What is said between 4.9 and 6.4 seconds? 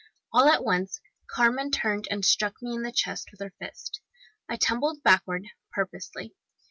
backward, purposely.